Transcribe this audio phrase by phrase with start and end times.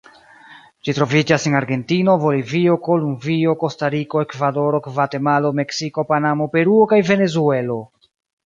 [0.87, 7.81] Ĝi troviĝas en Argentino, Bolivio, Kolumbio, Kostariko, Ekvadoro, Gvatemalo, Meksiko, Panamo, Peruo kaj Venezuelo.